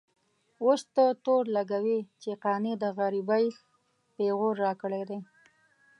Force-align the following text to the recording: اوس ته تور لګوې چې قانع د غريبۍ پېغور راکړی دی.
اوس 0.63 0.81
ته 0.95 1.05
تور 1.23 1.43
لګوې 1.57 1.99
چې 2.21 2.31
قانع 2.43 2.73
د 2.83 2.85
غريبۍ 2.97 3.45
پېغور 4.15 4.53
راکړی 4.65 5.03
دی. 5.09 5.19